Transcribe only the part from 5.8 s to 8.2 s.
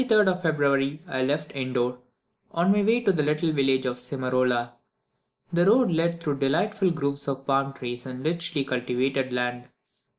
led through delightful groves of palm trees